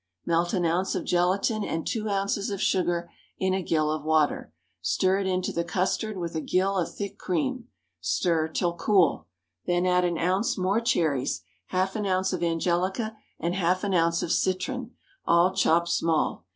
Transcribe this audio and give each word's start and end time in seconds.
Melt 0.25 0.51
an 0.53 0.65
ounce 0.65 0.95
of 0.95 1.05
gelatine 1.05 1.63
and 1.63 1.85
two 1.85 2.09
ounces 2.09 2.49
of 2.49 2.59
sugar 2.59 3.11
in 3.37 3.53
a 3.53 3.61
gill 3.61 3.91
of 3.91 4.03
water; 4.03 4.51
stir 4.81 5.19
it 5.19 5.27
into 5.27 5.51
the 5.51 5.63
custard 5.63 6.17
with 6.17 6.33
a 6.33 6.41
gill 6.41 6.75
of 6.79 6.91
thick 6.91 7.19
cream; 7.19 7.67
stir 7.99 8.47
till 8.47 8.73
cool; 8.75 9.27
then 9.67 9.85
add 9.85 10.03
an 10.03 10.17
ounce 10.17 10.57
more 10.57 10.81
cherries, 10.81 11.43
half 11.67 11.95
an 11.95 12.07
ounce 12.07 12.33
of 12.33 12.41
angelica, 12.41 13.15
and 13.39 13.53
half 13.53 13.83
an 13.83 13.93
ounce 13.93 14.23
of 14.23 14.31
citron, 14.31 14.95
all 15.27 15.53
chopped 15.53 15.89
small. 15.89 16.45